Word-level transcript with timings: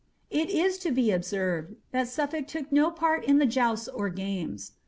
It 0.31 0.49
is 0.49 0.79
to 0.79 0.89
be 0.89 1.11
observed 1.11 1.75
tliat 1.93 2.07
Suffolk 2.07 2.47
took 2.47 2.71
no 2.71 2.89
part 2.89 3.23
in 3.23 3.37
the 3.37 3.45
jousts 3.45 3.87
or 3.87 4.09
games. 4.09 4.71